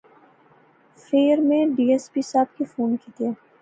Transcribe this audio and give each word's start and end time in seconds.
فیر 1.03 1.37
میں 1.47 1.63
ڈی 1.75 1.85
ایس 1.91 2.11
پی 2.13 2.21
صاحب 2.31 2.55
کی 2.57 2.65
فون 2.75 2.95
کیتیا 3.05 3.29